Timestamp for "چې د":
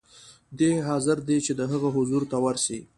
1.45-1.61